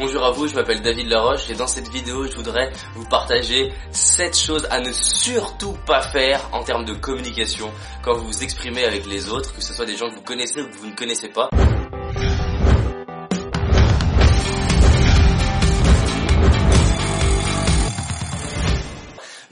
Bonjour 0.00 0.24
à 0.24 0.30
vous, 0.30 0.48
je 0.48 0.54
m'appelle 0.54 0.80
David 0.80 1.08
Laroche 1.08 1.50
et 1.50 1.54
dans 1.54 1.66
cette 1.66 1.90
vidéo 1.90 2.26
je 2.26 2.34
voudrais 2.34 2.72
vous 2.94 3.04
partager 3.04 3.70
7 3.90 4.34
choses 4.34 4.66
à 4.70 4.80
ne 4.80 4.90
surtout 4.92 5.74
pas 5.86 6.00
faire 6.00 6.40
en 6.52 6.64
termes 6.64 6.86
de 6.86 6.94
communication 6.94 7.70
quand 8.02 8.14
vous 8.16 8.28
vous 8.28 8.42
exprimez 8.42 8.82
avec 8.84 9.04
les 9.04 9.28
autres, 9.28 9.54
que 9.54 9.60
ce 9.62 9.74
soit 9.74 9.84
des 9.84 9.98
gens 9.98 10.08
que 10.08 10.14
vous 10.14 10.22
connaissez 10.22 10.62
ou 10.62 10.68
que 10.70 10.76
vous 10.78 10.86
ne 10.86 10.96
connaissez 10.96 11.28
pas. 11.28 11.50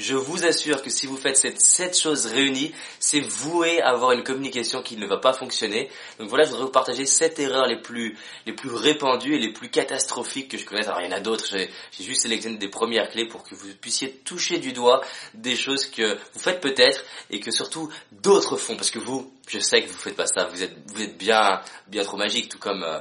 Je 0.09 0.15
vous 0.15 0.47
assure 0.47 0.81
que 0.81 0.89
si 0.89 1.07
vous 1.07 1.19
faites 1.19 1.37
cette 1.37 1.61
sept 1.61 1.95
choses 1.95 2.25
réunies, 2.25 2.73
c'est 2.99 3.21
voué 3.21 3.83
à 3.83 3.91
avoir 3.91 4.13
une 4.13 4.23
communication 4.23 4.81
qui 4.81 4.97
ne 4.97 5.07
va 5.07 5.19
pas 5.19 5.35
fonctionner. 5.35 5.91
Donc 6.19 6.31
voilà, 6.31 6.45
je 6.45 6.49
voudrais 6.49 6.65
vous 6.65 6.73
partager 6.73 7.05
sept 7.05 7.39
erreurs 7.39 7.67
les 7.67 7.77
plus, 7.77 8.17
les 8.47 8.55
plus 8.55 8.71
répandues 8.71 9.35
et 9.35 9.39
les 9.39 9.53
plus 9.53 9.69
catastrophiques 9.69 10.51
que 10.51 10.57
je 10.57 10.65
connaisse. 10.65 10.87
Alors 10.87 11.03
il 11.03 11.11
y 11.11 11.13
en 11.13 11.17
a 11.17 11.21
d'autres, 11.21 11.45
j'ai 11.51 11.69
juste 12.03 12.23
sélectionné 12.23 12.57
des 12.57 12.71
premières 12.71 13.11
clés 13.11 13.27
pour 13.27 13.43
que 13.43 13.55
vous 13.55 13.69
puissiez 13.83 14.11
toucher 14.25 14.57
du 14.57 14.73
doigt 14.73 15.03
des 15.35 15.57
choses 15.57 15.85
que 15.85 16.15
vous 16.33 16.41
faites 16.41 16.63
peut-être 16.63 17.05
et 17.29 17.39
que 17.39 17.51
surtout 17.51 17.93
d'autres 18.11 18.57
font. 18.57 18.77
Parce 18.77 18.91
que 18.91 18.99
vous, 18.99 19.31
je 19.47 19.59
sais 19.59 19.83
que 19.83 19.89
vous 19.89 19.99
faites 19.99 20.17
pas 20.17 20.27
ça, 20.27 20.47
vous 20.47 20.63
êtes, 20.63 20.75
vous 20.87 21.03
êtes 21.03 21.19
bien, 21.19 21.61
bien 21.87 22.03
trop 22.03 22.17
magique, 22.17 22.49
tout 22.49 22.59
comme... 22.59 22.83
Euh, 22.83 23.01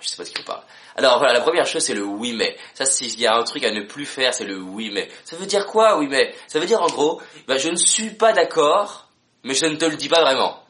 je 0.00 0.08
sais 0.08 0.16
pas 0.16 0.24
de 0.24 0.28
qui 0.28 0.40
on 0.40 0.44
parle. 0.44 0.62
Alors 0.96 1.18
voilà, 1.18 1.34
la 1.34 1.40
première 1.40 1.66
chose 1.66 1.82
c'est 1.82 1.94
le 1.94 2.04
oui 2.04 2.32
mais. 2.32 2.56
Ça 2.74 2.84
s'il 2.84 3.18
y 3.20 3.26
a 3.26 3.36
un 3.36 3.44
truc 3.44 3.64
à 3.64 3.70
ne 3.70 3.82
plus 3.82 4.06
faire, 4.06 4.34
c'est 4.34 4.44
le 4.44 4.60
oui 4.60 4.90
mais. 4.92 5.08
Ça 5.24 5.36
veut 5.36 5.46
dire 5.46 5.66
quoi 5.66 5.98
oui 5.98 6.06
mais? 6.08 6.34
Ça 6.46 6.58
veut 6.58 6.66
dire 6.66 6.82
en 6.82 6.88
gros, 6.88 7.20
bah, 7.46 7.58
je 7.58 7.68
ne 7.68 7.76
suis 7.76 8.10
pas 8.10 8.32
d'accord, 8.32 9.08
mais 9.44 9.54
je 9.54 9.66
ne 9.66 9.76
te 9.76 9.84
le 9.84 9.96
dis 9.96 10.08
pas 10.08 10.20
vraiment. 10.20 10.62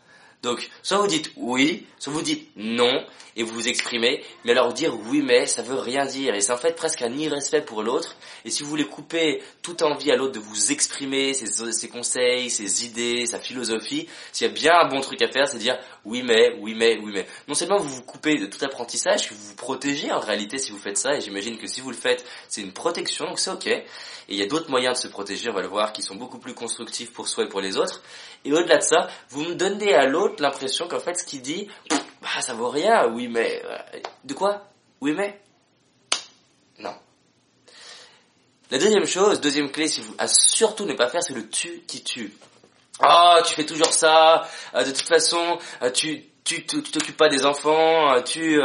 Donc, 0.42 0.68
soit 0.82 0.98
vous 0.98 1.08
dites 1.08 1.32
oui, 1.36 1.86
soit 1.98 2.12
vous 2.12 2.22
dites 2.22 2.50
non, 2.54 3.04
et 3.38 3.42
vous 3.42 3.54
vous 3.54 3.68
exprimez, 3.68 4.22
mais 4.44 4.52
alors 4.52 4.72
dire 4.72 4.94
oui 5.06 5.20
mais, 5.20 5.46
ça 5.46 5.62
veut 5.62 5.78
rien 5.78 6.06
dire, 6.06 6.34
et 6.34 6.40
c'est 6.40 6.52
en 6.52 6.56
fait 6.56 6.76
presque 6.76 7.02
un 7.02 7.12
irrespect 7.16 7.62
pour 7.62 7.82
l'autre, 7.82 8.16
et 8.44 8.50
si 8.50 8.62
vous 8.62 8.68
voulez 8.68 8.86
couper 8.86 9.42
toute 9.62 9.82
envie 9.82 10.12
à 10.12 10.16
l'autre 10.16 10.32
de 10.34 10.38
vous 10.40 10.70
exprimer, 10.70 11.34
ses, 11.34 11.72
ses, 11.72 11.88
conseils, 11.88 12.50
ses 12.50 12.84
idées, 12.84 13.26
sa 13.26 13.40
philosophie, 13.40 14.08
s'il 14.32 14.46
y 14.46 14.50
a 14.50 14.52
bien 14.52 14.72
un 14.78 14.88
bon 14.88 15.00
truc 15.00 15.22
à 15.22 15.28
faire, 15.28 15.48
c'est 15.48 15.58
dire 15.58 15.78
oui 16.04 16.22
mais, 16.22 16.56
oui 16.60 16.74
mais, 16.74 16.98
oui 16.98 17.12
mais. 17.12 17.26
Non 17.46 17.54
seulement 17.54 17.78
vous 17.78 17.88
vous 17.88 18.02
coupez 18.02 18.38
de 18.38 18.46
tout 18.46 18.64
apprentissage, 18.64 19.30
vous 19.30 19.48
vous 19.48 19.56
protégez 19.56 20.10
en 20.12 20.20
réalité 20.20 20.58
si 20.58 20.72
vous 20.72 20.78
faites 20.78 20.98
ça, 20.98 21.14
et 21.14 21.20
j'imagine 21.20 21.58
que 21.58 21.66
si 21.66 21.80
vous 21.80 21.90
le 21.90 21.96
faites, 21.96 22.24
c'est 22.48 22.60
une 22.60 22.72
protection, 22.72 23.26
donc 23.26 23.38
c'est 23.38 23.50
ok, 23.50 23.66
et 23.66 23.86
il 24.28 24.36
y 24.36 24.42
a 24.42 24.46
d'autres 24.46 24.70
moyens 24.70 24.98
de 24.98 25.02
se 25.02 25.08
protéger, 25.08 25.50
on 25.50 25.54
va 25.54 25.62
le 25.62 25.68
voir, 25.68 25.92
qui 25.92 26.02
sont 26.02 26.16
beaucoup 26.16 26.38
plus 26.38 26.54
constructifs 26.54 27.12
pour 27.12 27.28
soi 27.28 27.44
et 27.44 27.48
pour 27.48 27.60
les 27.60 27.76
autres, 27.76 28.02
et 28.44 28.52
au-delà 28.52 28.78
de 28.78 28.82
ça, 28.82 29.08
vous 29.30 29.42
me 29.42 29.54
donnez 29.54 29.94
à 29.94 30.06
l'autre 30.06 30.42
l'impression 30.42 30.88
qu'en 30.88 31.00
fait 31.00 31.14
ce 31.14 31.24
qu'il 31.24 31.42
dit, 31.42 31.68
bah 32.22 32.40
ça 32.40 32.54
vaut 32.54 32.68
rien, 32.68 33.06
oui 33.08 33.28
mais... 33.28 33.62
Euh, 33.64 34.00
de 34.24 34.34
quoi? 34.34 34.68
Oui 35.00 35.12
mais? 35.12 35.40
Non. 36.78 36.94
La 38.70 38.78
deuxième 38.78 39.06
chose, 39.06 39.40
deuxième 39.40 39.70
clé, 39.70 39.88
à 40.18 40.28
surtout 40.28 40.84
ne 40.84 40.92
pas 40.92 41.08
faire, 41.08 41.22
c'est 41.22 41.34
le 41.34 41.48
tu 41.48 41.82
qui 41.86 42.02
tue. 42.04 42.32
Oh, 43.02 43.38
tu 43.46 43.54
fais 43.54 43.66
toujours 43.66 43.92
ça, 43.92 44.48
euh, 44.74 44.84
de 44.84 44.90
toute 44.90 45.06
façon, 45.06 45.58
euh, 45.82 45.90
tu 45.90 46.24
tu 46.44 46.64
t'occupes 46.64 47.16
pas 47.16 47.28
des 47.28 47.44
enfants, 47.44 48.22
tu 48.22 48.58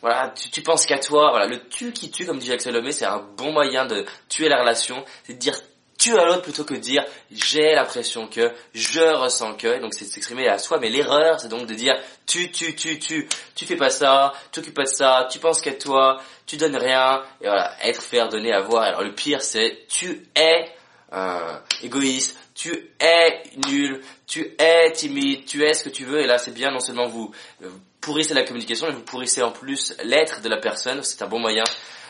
voilà, 0.00 0.30
tu, 0.30 0.50
tu 0.50 0.62
penses 0.62 0.86
qu'à 0.86 0.98
toi. 0.98 1.30
Voilà, 1.30 1.46
le 1.46 1.68
tu 1.68 1.92
qui 1.92 2.10
tue, 2.10 2.24
comme 2.24 2.38
dit 2.38 2.46
Jacques 2.46 2.62
Salomé, 2.62 2.92
c'est 2.92 3.04
un 3.04 3.18
bon 3.36 3.52
moyen 3.52 3.84
de 3.84 4.06
tuer 4.30 4.48
la 4.48 4.60
relation, 4.60 5.04
c'est 5.24 5.34
de 5.34 5.38
dire 5.38 5.54
tu 5.98 6.16
à 6.18 6.24
l'autre 6.24 6.42
plutôt 6.42 6.64
que 6.64 6.74
de 6.74 6.78
dire 6.78 7.04
j'ai 7.30 7.74
l'impression 7.74 8.26
que, 8.28 8.52
je 8.74 9.00
ressens 9.00 9.54
que, 9.54 9.80
donc 9.80 9.94
c'est 9.94 10.04
s'exprimer 10.04 10.48
à 10.48 10.58
soi, 10.58 10.78
mais 10.78 10.90
l'erreur 10.90 11.40
c'est 11.40 11.48
donc 11.48 11.66
de 11.66 11.74
dire 11.74 11.94
tu, 12.26 12.50
tu, 12.50 12.74
tu, 12.74 12.98
tu, 12.98 13.28
tu 13.54 13.64
fais 13.64 13.76
pas 13.76 13.90
ça, 13.90 14.32
tu 14.52 14.60
t'occupes 14.60 14.74
pas 14.74 14.84
de 14.84 14.88
ça, 14.88 15.26
tu 15.30 15.38
penses 15.38 15.60
qu'à 15.60 15.72
toi, 15.72 16.20
tu 16.46 16.56
donnes 16.56 16.76
rien, 16.76 17.22
et 17.40 17.46
voilà, 17.46 17.72
être, 17.82 18.02
faire, 18.02 18.28
donner, 18.28 18.52
avoir. 18.52 18.82
Alors 18.82 19.02
le 19.02 19.14
pire 19.14 19.42
c'est 19.42 19.86
tu 19.88 20.28
es 20.34 20.70
euh, 21.12 21.58
égoïste, 21.82 22.38
tu 22.56 22.90
es 22.98 23.42
nul, 23.68 24.02
tu 24.26 24.54
es 24.58 24.90
timide, 24.92 25.44
tu 25.44 25.62
es 25.62 25.74
ce 25.74 25.84
que 25.84 25.90
tu 25.90 26.04
veux, 26.04 26.20
et 26.20 26.26
là 26.26 26.38
c'est 26.38 26.54
bien 26.54 26.70
non 26.70 26.80
seulement 26.80 27.06
vous, 27.06 27.30
vous 27.60 27.80
pourrissez 28.00 28.32
la 28.32 28.44
communication, 28.44 28.86
mais 28.88 28.94
vous 28.94 29.02
pourrissez 29.02 29.42
en 29.42 29.52
plus 29.52 29.94
l'être 30.02 30.40
de 30.40 30.48
la 30.48 30.56
personne, 30.56 31.02
c'est 31.02 31.22
un 31.22 31.26
bon 31.28 31.38
moyen 31.38 31.64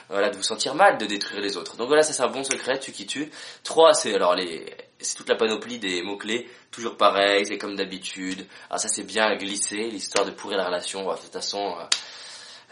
voilà, 0.09 0.31
de 0.31 0.37
vous 0.37 0.45
sentir 0.45 0.77
mal, 0.77 0.99
de 0.99 1.07
détruire 1.07 1.41
les 1.41 1.57
autres. 1.57 1.77
Donc 1.77 1.89
voilà, 1.89 2.03
ça 2.03 2.13
c'est 2.13 2.23
un 2.23 2.29
bon 2.29 2.45
secret, 2.45 2.79
tu 2.79 2.93
qui 2.93 3.07
tu. 3.07 3.29
Trois, 3.65 3.93
c'est 3.93 4.15
alors 4.15 4.37
les, 4.37 4.73
c'est 5.01 5.17
toute 5.17 5.29
la 5.29 5.35
panoplie 5.35 5.81
des 5.81 6.03
mots 6.03 6.17
clés, 6.17 6.49
toujours 6.71 6.97
pareil, 6.97 7.45
c'est 7.45 7.59
comme 7.59 7.75
d'habitude. 7.75 8.47
Ah 8.71 8.79
ça 8.79 8.87
c'est 8.87 9.03
bien 9.03 9.35
glissé, 9.35 9.77
l'histoire 9.91 10.25
de 10.25 10.31
pourrir 10.31 10.59
la 10.59 10.67
relation. 10.67 11.05
de 11.11 11.19
toute 11.19 11.33
façon, 11.33 11.75
euh, 11.81 11.85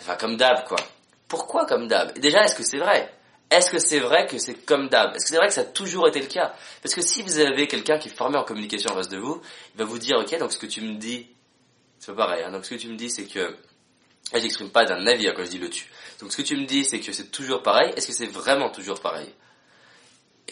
enfin 0.00 0.14
comme 0.14 0.36
d'hab 0.36 0.64
quoi. 0.68 0.78
Pourquoi 1.26 1.66
comme 1.66 1.88
d'hab? 1.88 2.16
Déjà, 2.20 2.44
est-ce 2.44 2.54
que 2.54 2.62
c'est 2.62 2.78
vrai? 2.78 3.12
Est-ce 3.54 3.70
que 3.70 3.78
c'est 3.78 4.00
vrai 4.00 4.26
que 4.26 4.38
c'est 4.38 4.54
comme 4.54 4.88
d'hab? 4.88 5.14
Est-ce 5.14 5.24
que 5.24 5.30
c'est 5.30 5.36
vrai 5.36 5.48
que 5.48 5.54
ça 5.54 5.62
a 5.62 5.64
toujours 5.64 6.08
été 6.08 6.20
le 6.20 6.26
cas? 6.26 6.54
Parce 6.82 6.94
que 6.94 7.02
si 7.02 7.22
vous 7.22 7.38
avez 7.38 7.66
quelqu'un 7.66 7.98
qui 7.98 8.08
est 8.08 8.14
formé 8.14 8.36
en 8.36 8.44
communication 8.44 8.90
en 8.92 8.94
face 8.94 9.08
de 9.08 9.18
vous, 9.18 9.40
il 9.74 9.78
va 9.78 9.84
vous 9.84 9.98
dire, 9.98 10.18
ok, 10.18 10.38
donc 10.38 10.52
ce 10.52 10.58
que 10.58 10.66
tu 10.66 10.80
me 10.80 10.94
dis, 10.94 11.28
c'est 11.98 12.12
pas 12.14 12.26
pareil. 12.26 12.44
Hein, 12.44 12.52
donc 12.52 12.64
ce 12.64 12.70
que 12.70 12.80
tu 12.80 12.88
me 12.88 12.96
dis, 12.96 13.10
c'est 13.10 13.24
que 13.24 13.56
je 14.32 14.38
j'exprime 14.40 14.70
pas 14.70 14.84
d'un 14.84 15.06
avis 15.06 15.28
hein, 15.28 15.32
quand 15.36 15.44
je 15.44 15.50
dis 15.50 15.58
le 15.58 15.70
tu. 15.70 15.86
Donc 16.20 16.32
ce 16.32 16.36
que 16.36 16.42
tu 16.42 16.56
me 16.56 16.66
dis, 16.66 16.84
c'est 16.84 17.00
que 17.00 17.12
c'est 17.12 17.30
toujours 17.30 17.62
pareil. 17.62 17.92
Est-ce 17.96 18.06
que 18.06 18.12
c'est 18.12 18.26
vraiment 18.26 18.70
toujours 18.70 19.00
pareil? 19.00 19.28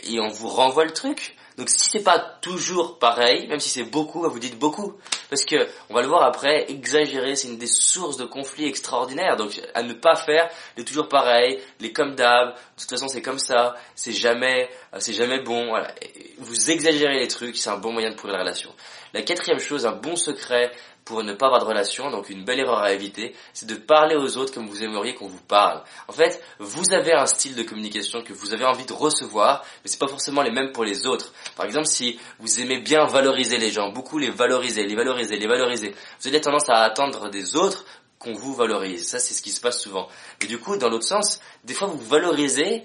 Et 0.05 0.21
on 0.21 0.29
vous 0.29 0.49
renvoie 0.49 0.85
le 0.85 0.93
truc? 0.93 1.37
Donc 1.59 1.69
si 1.69 1.91
c'est 1.91 2.03
pas 2.03 2.19
toujours 2.41 2.99
pareil, 2.99 3.47
même 3.49 3.61
si 3.61 3.69
c'est 3.69 3.85
beaucoup, 3.85 4.23
bah, 4.23 4.29
vous 4.29 4.39
dites 4.39 4.59
beaucoup. 4.59 4.95
Parce 5.29 5.45
que, 5.45 5.69
on 5.91 5.95
va 5.95 6.03
le 6.03 6.09
voir 6.09 6.23
après, 6.23 6.71
exagérer, 6.71 7.37
c'est 7.37 7.49
une 7.49 7.59
des 7.59 7.67
sources 7.67 8.17
de 8.17 8.25
conflits 8.25 8.67
extraordinaires. 8.67 9.37
Donc 9.37 9.61
à 9.75 9.83
ne 9.83 9.93
pas 9.93 10.17
faire 10.17 10.49
les 10.77 10.85
toujours 10.85 11.09
pareil, 11.09 11.61
les 11.81 11.93
comme 11.93 12.15
d'hab, 12.15 12.55
de 12.55 12.81
toute 12.81 12.91
façon 12.91 13.09
c'est 13.09 13.23
comme 13.23 13.39
ça, 13.39 13.75
c'est 13.95 14.13
jamais, 14.13 14.69
euh, 14.95 14.99
c'est 15.01 15.13
jamais 15.13 15.41
bon. 15.41 15.69
Voilà. 15.69 15.95
Vous 16.39 16.71
exagérez 16.71 17.19
les 17.19 17.29
trucs, 17.29 17.57
c'est 17.57 17.71
un 17.71 17.79
bon 17.79 17.93
moyen 17.93 18.11
de 18.11 18.17
pourrir 18.17 18.35
la 18.35 18.43
relation. 18.43 18.71
La 19.13 19.23
quatrième 19.23 19.61
chose, 19.61 19.85
un 19.85 19.93
bon 19.93 20.17
secret 20.17 20.73
pour 21.05 21.23
ne 21.25 21.33
pas 21.33 21.47
avoir 21.47 21.61
de 21.61 21.67
relation, 21.67 22.11
donc 22.11 22.31
une 22.31 22.45
belle 22.45 22.61
erreur 22.61 22.79
à 22.79 22.93
éviter, 22.93 23.35
c'est 23.53 23.67
de 23.67 23.75
parler 23.75 24.17
aux 24.17 24.37
autres 24.37 24.55
comme 24.55 24.69
vous 24.69 24.83
aimeriez 24.83 25.15
qu'on 25.15 25.27
vous 25.27 25.41
parle. 25.41 25.83
En 26.09 26.13
fait, 26.13 26.43
vous 26.59 26.93
avez 26.93 27.13
un 27.13 27.27
style 27.27 27.55
de 27.57 27.63
communication 27.63 28.23
que 28.23 28.33
vous 28.33 28.55
avez 28.55 28.65
envie 28.65 28.85
de 28.85 28.93
recevoir, 28.93 29.65
mais 29.83 29.91
c'est 29.91 29.99
pas 29.99 30.09
forcément 30.09 30.43
les 30.43 30.53
mêmes 30.53 30.73
pour 30.73 30.85
les 30.85 31.07
autres. 31.07 31.33
Par 31.57 31.67
exemple, 31.67 31.87
si 31.87 32.19
vous 32.39 32.61
aimez 32.61 32.79
bien 32.79 33.05
valoriser 33.07 33.59
les 33.59 33.71
gens, 33.71 33.91
beaucoup 33.91 34.19
les 34.19 34.31
valoriser, 34.31 34.85
les 34.85 34.95
valoriser, 34.95 35.37
les 35.37 35.49
valoriser, 35.49 35.95
vous 36.21 36.29
avez 36.29 36.41
tendance 36.41 36.69
à 36.69 36.83
attendre 36.83 37.31
des 37.31 37.57
autres 37.57 37.85
qu'on 38.19 38.35
vous 38.35 38.55
valorise. 38.55 39.09
Ça, 39.09 39.19
c'est 39.19 39.35
ce 39.35 39.43
qui 39.43 39.51
se 39.51 39.61
passe 39.61 39.81
souvent. 39.81 40.09
Et 40.41 40.47
du 40.47 40.59
coup, 40.59 40.77
dans 40.77 40.89
l'autre 40.89 41.07
sens, 41.07 41.41
des 41.65 41.75
fois, 41.75 41.89
vous 41.89 41.99
valorisez 41.99 42.85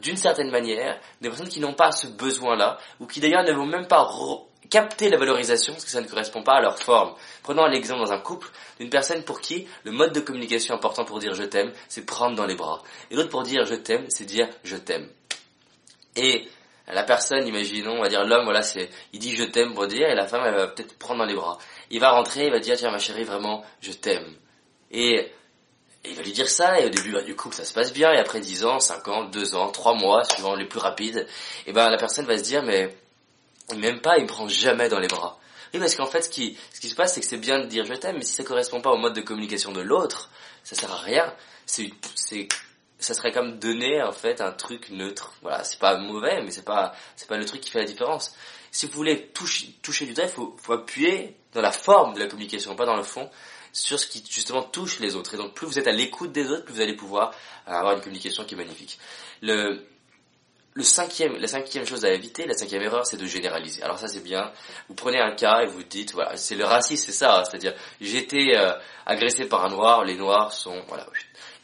d'une 0.00 0.16
certaine 0.16 0.50
manière 0.50 1.00
des 1.20 1.28
personnes 1.28 1.48
qui 1.48 1.60
n'ont 1.60 1.74
pas 1.74 1.92
ce 1.92 2.06
besoin-là, 2.06 2.78
ou 3.00 3.06
qui 3.06 3.20
d'ailleurs 3.20 3.44
ne 3.44 3.52
vont 3.52 3.66
même 3.66 3.86
pas 3.86 4.08
capter 4.68 5.08
la 5.08 5.18
valorisation 5.18 5.72
parce 5.72 5.84
que 5.84 5.90
ça 5.90 6.00
ne 6.00 6.06
correspond 6.06 6.42
pas 6.42 6.54
à 6.54 6.60
leur 6.60 6.78
forme. 6.78 7.14
Prenons 7.42 7.66
l'exemple 7.66 8.00
dans 8.00 8.12
un 8.12 8.20
couple 8.20 8.48
d'une 8.78 8.88
personne 8.88 9.24
pour 9.24 9.40
qui 9.40 9.66
le 9.84 9.90
mode 9.90 10.12
de 10.12 10.20
communication 10.20 10.74
important 10.74 11.04
pour 11.04 11.18
dire 11.18 11.34
je 11.34 11.42
t'aime, 11.42 11.72
c'est 11.88 12.06
prendre 12.06 12.36
dans 12.36 12.46
les 12.46 12.54
bras. 12.54 12.82
Et 13.10 13.16
l'autre 13.16 13.30
pour 13.30 13.42
dire 13.42 13.64
je 13.64 13.74
t'aime, 13.74 14.06
c'est 14.08 14.24
dire 14.24 14.48
je 14.62 14.76
t'aime. 14.76 15.08
Et 16.16 16.48
la 16.92 17.02
personne, 17.02 17.46
imaginons, 17.46 17.98
on 17.98 18.02
va 18.02 18.08
dire 18.08 18.24
l'homme, 18.24 18.44
voilà, 18.44 18.62
c'est, 18.62 18.90
il 19.12 19.20
dit 19.20 19.36
je 19.36 19.44
t'aime 19.44 19.74
pour 19.74 19.86
dire, 19.86 20.08
et 20.08 20.14
la 20.14 20.26
femme, 20.26 20.42
elle 20.44 20.54
va 20.54 20.68
peut-être 20.68 20.98
prendre 20.98 21.20
dans 21.20 21.26
les 21.26 21.34
bras. 21.34 21.58
Il 21.90 22.00
va 22.00 22.10
rentrer, 22.10 22.46
il 22.46 22.50
va 22.50 22.58
dire 22.58 22.76
tiens 22.76 22.90
ma 22.90 22.98
chérie, 22.98 23.24
vraiment, 23.24 23.64
je 23.80 23.92
t'aime. 23.92 24.34
Et, 24.90 25.32
il 26.04 26.14
va 26.14 26.22
lui 26.22 26.32
dire 26.32 26.48
ça, 26.48 26.80
et 26.80 26.86
au 26.86 26.88
début 26.88 27.12
bah, 27.12 27.22
du 27.22 27.36
couple 27.36 27.54
ça 27.54 27.64
se 27.64 27.72
passe 27.72 27.92
bien, 27.92 28.12
et 28.12 28.18
après 28.18 28.40
10 28.40 28.64
ans, 28.64 28.80
5 28.80 29.08
ans, 29.08 29.24
2 29.24 29.54
ans, 29.54 29.70
3 29.70 29.94
mois, 29.94 30.24
suivant 30.24 30.54
les 30.54 30.66
plus 30.66 30.78
rapides, 30.78 31.26
et 31.66 31.72
ben 31.72 31.90
la 31.90 31.96
personne 31.96 32.26
va 32.26 32.38
se 32.38 32.42
dire 32.42 32.62
mais 32.62 32.94
il 33.72 33.78
m'aime 33.78 34.00
pas, 34.00 34.18
il 34.18 34.22
me 34.22 34.28
prend 34.28 34.48
jamais 34.48 34.88
dans 34.88 34.98
les 34.98 35.08
bras. 35.08 35.38
Oui, 35.72 35.78
parce 35.78 35.94
qu'en 35.94 36.06
fait, 36.06 36.22
ce 36.22 36.28
qui, 36.28 36.58
ce 36.72 36.80
qui 36.80 36.88
se 36.88 36.96
passe, 36.96 37.14
c'est 37.14 37.20
que 37.20 37.26
c'est 37.26 37.36
bien 37.36 37.60
de 37.60 37.66
dire 37.66 37.84
je 37.84 37.94
t'aime, 37.94 38.16
mais 38.16 38.24
si 38.24 38.32
ça 38.32 38.42
correspond 38.42 38.80
pas 38.80 38.90
au 38.90 38.96
mode 38.96 39.14
de 39.14 39.20
communication 39.20 39.72
de 39.72 39.80
l'autre, 39.80 40.30
ça 40.64 40.74
sert 40.74 40.90
à 40.90 40.96
rien. 40.96 41.32
C'est, 41.66 41.90
c'est, 42.16 42.48
ça 42.98 43.14
serait 43.14 43.30
comme 43.30 43.58
donner, 43.58 44.02
en 44.02 44.12
fait, 44.12 44.40
un 44.40 44.50
truc 44.50 44.90
neutre. 44.90 45.32
Voilà, 45.42 45.62
c'est 45.62 45.78
pas 45.78 45.96
mauvais, 45.96 46.42
mais 46.42 46.50
c'est 46.50 46.64
pas, 46.64 46.92
c'est 47.14 47.28
pas 47.28 47.36
le 47.36 47.44
truc 47.44 47.60
qui 47.60 47.70
fait 47.70 47.78
la 47.78 47.84
différence. 47.84 48.34
Si 48.72 48.86
vous 48.86 48.92
voulez 48.92 49.28
toucher, 49.28 49.72
toucher 49.82 50.06
du 50.06 50.12
doigt, 50.12 50.24
il 50.24 50.30
faut 50.30 50.72
appuyer 50.72 51.36
dans 51.52 51.60
la 51.60 51.72
forme 51.72 52.14
de 52.14 52.20
la 52.20 52.26
communication, 52.26 52.74
pas 52.74 52.86
dans 52.86 52.96
le 52.96 53.02
fond, 53.02 53.30
sur 53.72 53.98
ce 53.98 54.06
qui, 54.06 54.24
justement, 54.28 54.62
touche 54.62 55.00
les 55.00 55.16
autres. 55.16 55.34
Et 55.34 55.36
donc, 55.36 55.54
plus 55.54 55.66
vous 55.66 55.78
êtes 55.78 55.88
à 55.88 55.92
l'écoute 55.92 56.32
des 56.32 56.46
autres, 56.50 56.64
plus 56.64 56.74
vous 56.74 56.80
allez 56.80 56.96
pouvoir 56.96 57.32
avoir 57.66 57.94
une 57.94 58.00
communication 58.00 58.44
qui 58.44 58.54
est 58.54 58.58
magnifique. 58.58 58.98
Le, 59.42 59.86
le 60.74 60.82
cinquième, 60.84 61.36
la 61.36 61.48
cinquième 61.48 61.84
chose 61.84 62.04
à 62.04 62.10
éviter, 62.10 62.46
la 62.46 62.54
cinquième 62.54 62.82
erreur, 62.82 63.04
c'est 63.04 63.16
de 63.16 63.26
généraliser. 63.26 63.82
Alors 63.82 63.98
ça 63.98 64.06
c'est 64.06 64.22
bien. 64.22 64.52
Vous 64.88 64.94
prenez 64.94 65.20
un 65.20 65.32
cas 65.34 65.62
et 65.62 65.66
vous 65.66 65.82
dites, 65.82 66.12
voilà, 66.12 66.36
c'est 66.36 66.54
le 66.54 66.64
racisme, 66.64 67.06
c'est 67.06 67.12
ça. 67.12 67.40
Hein. 67.40 67.44
C'est-à-dire, 67.44 67.74
j'ai 68.00 68.18
été 68.18 68.56
euh, 68.56 68.72
agressé 69.04 69.46
par 69.46 69.64
un 69.64 69.70
noir, 69.70 70.04
les 70.04 70.14
noirs 70.14 70.52
sont, 70.52 70.82
voilà. 70.88 71.06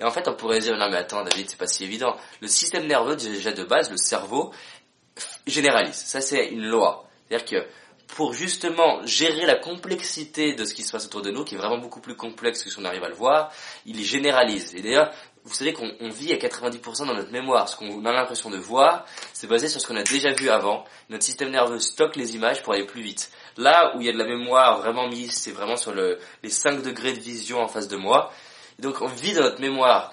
Et 0.00 0.04
en 0.04 0.10
fait, 0.10 0.26
on 0.28 0.34
pourrait 0.34 0.58
dire, 0.58 0.76
non 0.76 0.88
mais 0.90 0.96
attends, 0.96 1.22
David, 1.22 1.48
c'est 1.48 1.58
pas 1.58 1.68
si 1.68 1.84
évident. 1.84 2.16
Le 2.40 2.48
système 2.48 2.86
nerveux 2.86 3.16
déjà 3.16 3.52
de 3.52 3.64
base, 3.64 3.90
le 3.90 3.96
cerveau, 3.96 4.52
généralise. 5.46 5.94
Ça 5.94 6.20
c'est 6.20 6.48
une 6.48 6.66
loi. 6.66 7.08
C'est-à-dire 7.28 7.46
que 7.46 7.66
pour 8.08 8.32
justement 8.32 9.04
gérer 9.04 9.46
la 9.46 9.56
complexité 9.56 10.54
de 10.54 10.64
ce 10.64 10.74
qui 10.74 10.82
se 10.82 10.92
passe 10.92 11.06
autour 11.06 11.22
de 11.22 11.30
nous, 11.30 11.44
qui 11.44 11.54
est 11.54 11.58
vraiment 11.58 11.78
beaucoup 11.78 12.00
plus 12.00 12.14
complexe 12.14 12.62
que 12.62 12.70
ce 12.70 12.76
qu'on 12.76 12.84
arrive 12.84 13.04
à 13.04 13.08
le 13.08 13.14
voir, 13.14 13.52
il 13.84 14.02
généralise. 14.04 14.74
Et 14.74 14.82
d'ailleurs, 14.82 15.12
vous 15.44 15.54
savez 15.54 15.72
qu'on 15.72 16.08
vit 16.08 16.32
à 16.32 16.36
90% 16.36 17.06
dans 17.06 17.14
notre 17.14 17.30
mémoire. 17.30 17.68
Ce 17.68 17.76
qu'on 17.76 18.04
a 18.04 18.12
l'impression 18.12 18.50
de 18.50 18.56
voir, 18.56 19.06
c'est 19.32 19.46
basé 19.46 19.68
sur 19.68 19.80
ce 19.80 19.86
qu'on 19.86 19.96
a 19.96 20.02
déjà 20.02 20.32
vu 20.32 20.50
avant. 20.50 20.84
Notre 21.08 21.24
système 21.24 21.50
nerveux 21.50 21.78
stocke 21.78 22.16
les 22.16 22.34
images 22.34 22.62
pour 22.62 22.72
aller 22.72 22.84
plus 22.84 23.02
vite. 23.02 23.30
Là 23.56 23.92
où 23.94 24.00
il 24.00 24.06
y 24.06 24.08
a 24.08 24.12
de 24.12 24.18
la 24.18 24.24
mémoire 24.24 24.80
vraiment 24.80 25.08
mise, 25.08 25.32
c'est 25.32 25.52
vraiment 25.52 25.76
sur 25.76 25.92
le, 25.92 26.18
les 26.42 26.50
5 26.50 26.82
degrés 26.82 27.12
de 27.12 27.20
vision 27.20 27.60
en 27.60 27.68
face 27.68 27.88
de 27.88 27.96
moi. 27.96 28.32
donc 28.80 29.00
on 29.02 29.06
vit 29.06 29.34
dans 29.34 29.42
notre 29.42 29.60
mémoire. 29.60 30.12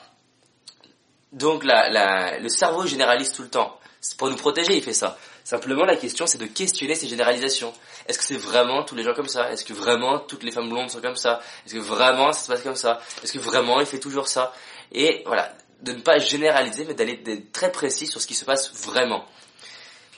Donc 1.32 1.64
le 1.64 2.50
cerveau 2.50 2.86
généralise 2.86 3.32
tout 3.34 3.42
le 3.42 3.50
temps. 3.50 3.80
C'est 4.02 4.18
pour 4.18 4.30
nous 4.30 4.36
protéger, 4.36 4.76
il 4.76 4.84
fait 4.84 4.94
ça. 4.94 5.18
Simplement, 5.44 5.84
la 5.84 5.98
question, 5.98 6.26
c'est 6.26 6.38
de 6.38 6.46
questionner 6.46 6.96
ces 6.96 7.08
généralisations. 7.08 7.74
Est-ce 8.08 8.18
que 8.18 8.24
c'est 8.24 8.38
vraiment 8.38 8.84
tous 8.84 8.96
les 8.96 9.04
gens 9.04 9.14
comme 9.14 9.28
ça? 9.28 9.52
Est-ce 9.52 9.66
que 9.66 9.74
vraiment 9.74 10.20
toutes 10.20 10.44
les 10.44 10.52
femmes 10.52 10.70
blondes 10.70 10.90
sont 10.90 11.02
comme 11.02 11.18
ça? 11.18 11.42
Est-ce 11.66 11.76
que 11.76 11.80
vraiment 11.80 12.32
ça 12.32 12.44
se 12.44 12.48
passe 12.52 12.64
comme 12.64 12.76
ça? 12.76 13.02
Est-ce 13.24 13.34
que 13.34 13.40
vraiment 13.40 13.80
il 13.82 13.86
fait 13.86 14.00
toujours 14.00 14.28
ça? 14.28 14.54
Et 14.94 15.24
voilà, 15.26 15.54
de 15.82 15.92
ne 15.92 16.02
pas 16.02 16.18
généraliser, 16.20 16.86
mais 16.86 16.94
d'aller 16.94 17.22
très 17.52 17.72
précis 17.72 18.08
sur 18.08 18.22
ce 18.22 18.28
qui 18.28 18.36
se 18.36 18.46
passe 18.46 18.72
vraiment. 18.74 19.26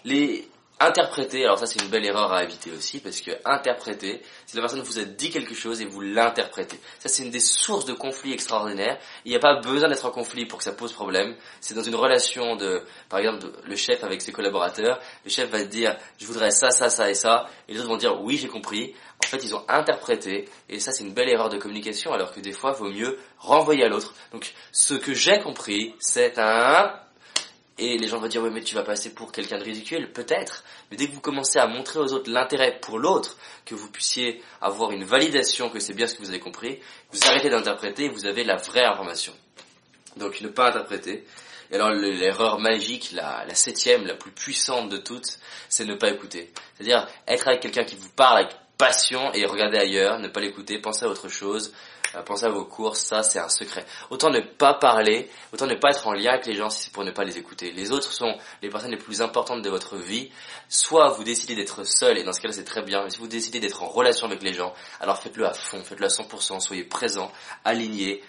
Les, 0.04 0.48
Interpréter, 0.77 1.45
alors 1.45 1.57
ça 1.57 1.68
c'est 1.68 1.81
une 1.81 1.88
belle 1.88 2.06
erreur 2.06 2.33
à 2.33 2.44
éviter 2.44 2.69
aussi, 2.72 3.00
parce 3.00 3.22
que 3.22 3.31
interpréter, 3.45 4.22
c'est 4.45 4.57
la 4.57 4.62
personne 4.62 4.81
vous 4.81 5.00
a 5.00 5.06
dit 5.06 5.30
quelque 5.30 5.56
chose 5.56 5.80
et 5.80 5.86
vous 5.86 6.01
l'interprétez. 6.01 6.77
Ça 7.00 7.07
c'est 7.07 7.24
une 7.24 7.31
des 7.31 7.39
sources 7.39 7.86
de 7.86 7.94
conflits 7.94 8.33
extraordinaires. 8.33 9.00
Il 9.24 9.30
n'y 9.30 9.38
a 9.38 9.39
pas 9.39 9.62
besoin 9.62 9.88
d'être 9.88 10.06
en 10.06 10.12
conflit 10.12 10.45
pour 10.45 10.57
que 10.57 10.66
ça 10.66 10.74
pose 10.74 10.92
problème. 10.92 11.38
C'est 11.62 11.75
dans 11.75 11.83
une 11.83 11.95
relation 11.95 12.57
de, 12.57 12.83
par 13.07 13.19
exemple, 13.19 13.45
le 13.63 13.75
chef 13.77 14.04
avec 14.04 14.22
ses 14.22 14.33
collaborateurs. 14.33 15.00
Le 15.24 15.30
chef 15.30 15.50
va 15.50 15.63
dire, 15.63 15.95
je 16.18 16.25
voudrais 16.25 16.51
ça, 16.51 16.72
ça, 16.72 16.89
ça 16.89 17.10
et 17.10 17.16
ça. 17.16 17.48
Et 17.69 17.74
les 17.74 17.80
autres 17.80 17.88
vont 17.89 17.95
dire, 17.95 18.21
oui 18.21 18.38
j'ai 18.38 18.50
compris. 18.50 18.94
En 19.24 19.28
fait 19.28 19.42
ils 19.45 19.56
ont 19.56 19.63
interprété, 19.69 20.50
et 20.68 20.81
ça 20.81 20.92
c'est 20.92 21.06
une 21.06 21.13
belle 21.13 21.30
erreur 21.30 21.48
de 21.48 21.57
communication, 21.57 22.12
alors 22.12 22.33
que 22.33 22.42
des 22.42 22.51
fois 22.51 22.75
il 22.75 22.83
vaut 22.83 22.92
mieux 22.92 23.18
renvoyer 23.38 23.86
à 23.86 23.88
l'autre. 23.88 24.13
Donc 24.33 24.54
ce 24.74 24.94
que 24.94 25.13
j'ai 25.13 25.39
compris, 25.39 25.95
c'est 26.00 26.38
un 26.38 27.00
et 27.77 27.98
les 27.98 28.07
gens 28.07 28.19
vont 28.19 28.27
dire, 28.27 28.42
oui, 28.42 28.50
mais 28.54 28.62
tu 28.62 28.74
vas 28.74 28.83
passer 28.83 29.13
pour 29.13 29.33
quelqu'un 29.33 29.57
de 29.57 29.63
ridicule, 29.63 30.12
peut-être. 30.13 30.63
Mais 30.89 30.98
dès 30.98 31.07
que 31.07 31.13
vous 31.13 31.19
commencez 31.19 31.60
à 31.60 31.68
montrer 31.68 32.00
aux 32.00 32.13
autres 32.13 32.31
l'intérêt 32.31 32.80
pour 32.80 33.00
l'autre, 33.00 33.38
que 33.66 33.75
vous 33.75 33.92
puissiez 33.92 34.42
avoir 34.62 34.92
une 34.92 35.04
validation 35.04 35.69
que 35.69 35.80
c'est 35.80 35.94
bien 35.94 36.07
ce 36.07 36.16
que 36.16 36.22
vous 36.22 36.30
avez 36.30 36.39
compris, 36.39 36.80
vous 37.12 37.19
arrêtez 37.25 37.50
d'interpréter 37.50 38.06
et 38.06 38.10
vous 38.10 38.25
avez 38.25 38.45
la 38.45 38.56
vraie 38.56 38.86
information. 38.86 39.33
Donc 40.16 40.39
ne 40.39 40.48
pas 40.48 40.69
interpréter. 40.69 41.25
Et 41.72 41.75
alors 41.75 41.89
l'erreur 41.89 42.60
magique, 42.60 43.12
la, 43.12 43.44
la 43.45 43.56
septième, 43.56 44.06
la 44.06 44.13
plus 44.13 44.31
puissante 44.31 44.88
de 44.88 44.98
toutes, 44.98 45.39
c'est 45.68 45.83
ne 45.83 45.95
pas 45.95 46.10
écouter. 46.10 46.54
C'est-à-dire 46.75 47.07
être 47.28 47.48
avec 47.48 47.62
quelqu'un 47.62 47.83
qui 47.83 47.95
vous 47.98 48.10
parle 48.10 48.45
avec 48.45 48.56
passion 48.77 49.31
et 49.33 49.45
regarder 49.45 49.77
ailleurs, 49.77 50.19
ne 50.19 50.27
pas 50.27 50.39
l'écouter, 50.39 50.80
penser 50.80 51.06
à 51.06 51.10
autre 51.10 51.30
chose, 51.30 51.74
euh, 52.16 52.22
pensez 52.22 52.45
à 52.45 52.50
vos 52.50 52.66
courses, 52.66 53.00
ça 53.00 53.24
c'est 53.24 53.39
un 53.39 53.50
secret. 53.50 53.86
Autant 54.10 54.30
ne 54.30 54.39
pas 54.39 54.74
parler, 54.74 55.30
autant 55.54 55.68
ne 55.68 55.75
pas 55.75 55.89
être 55.92 56.07
en 56.07 56.13
lien 56.13 56.31
avec 56.31 56.45
les 56.45 56.56
gens 56.56 56.69
si 56.69 56.83
c'est 56.83 56.94
pour 56.94 57.04
ne 57.04 57.12
pas 57.12 57.24
les 57.24 57.38
écouter. 57.38 57.72
Les 57.72 57.92
autres 57.92 58.12
sont 58.12 58.36
les 58.62 58.69
personnes 58.69 58.92
les 58.92 58.98
plus 58.98 59.22
importantes 59.22 59.62
de 59.62 59.69
votre 59.69 59.98
vie. 59.98 60.31
Soit 60.69 61.10
vous 61.10 61.24
décidez 61.24 61.56
d'être 61.56 61.83
seul, 61.83 62.18
et 62.18 62.24
dans 62.24 62.33
ce 62.33 62.42
cas-là 62.42 62.54
c'est 62.54 62.63
très 62.63 62.81
bien, 62.81 63.04
mais 63.04 63.10
si 63.10 63.19
vous 63.19 63.27
décidez 63.27 63.60
d'être 63.60 63.83
en 63.83 63.88
relation 63.88 64.27
avec 64.27 64.44
les 64.44 64.54
gens, 64.54 64.74
alors 65.00 65.21
faites-le 65.21 65.45
à 65.45 65.54
fond, 65.54 65.83
faites-le 65.83 66.06
à 66.06 66.10
100%, 66.10 66.60
soyez 66.60 66.83
présent, 66.83 67.31
aligné, 67.63 68.24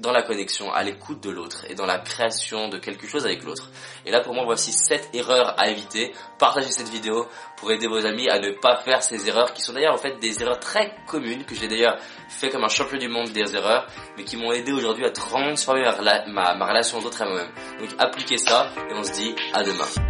dans 0.00 0.12
la 0.12 0.22
connexion, 0.22 0.72
à 0.72 0.82
l'écoute 0.82 1.22
de 1.22 1.30
l'autre 1.30 1.64
et 1.68 1.74
dans 1.74 1.86
la 1.86 1.98
création 1.98 2.68
de 2.68 2.78
quelque 2.78 3.06
chose 3.06 3.24
avec 3.24 3.44
l'autre. 3.44 3.70
Et 4.06 4.10
là 4.10 4.20
pour 4.20 4.34
moi 4.34 4.44
voici 4.44 4.72
7 4.72 5.10
erreurs 5.12 5.54
à 5.60 5.68
éviter. 5.68 6.12
Partagez 6.38 6.70
cette 6.70 6.88
vidéo 6.88 7.26
pour 7.58 7.70
aider 7.70 7.86
vos 7.86 8.04
amis 8.04 8.28
à 8.28 8.38
ne 8.38 8.50
pas 8.50 8.76
faire 8.76 9.02
ces 9.02 9.28
erreurs 9.28 9.52
qui 9.52 9.60
sont 9.60 9.74
d'ailleurs 9.74 9.94
en 9.94 9.98
fait 9.98 10.18
des 10.18 10.42
erreurs 10.42 10.58
très 10.58 10.94
communes 11.06 11.44
que 11.44 11.54
j'ai 11.54 11.68
d'ailleurs 11.68 11.98
fait 12.28 12.48
comme 12.48 12.64
un 12.64 12.68
champion 12.68 12.98
du 12.98 13.08
monde 13.08 13.30
des 13.30 13.54
erreurs 13.54 13.86
mais 14.16 14.24
qui 14.24 14.36
m'ont 14.36 14.52
aidé 14.52 14.72
aujourd'hui 14.72 15.04
à 15.04 15.10
transformer 15.10 15.82
ma, 16.28 16.54
relation 16.66 16.98
aux 16.98 17.04
autres 17.04 17.20
et 17.20 17.24
à 17.24 17.28
moi-même. 17.28 17.52
Donc 17.78 17.90
appliquez 17.98 18.38
ça 18.38 18.72
et 18.90 18.94
on 18.94 19.04
se 19.04 19.12
dit 19.12 19.34
à 19.52 19.62
demain. 19.62 20.09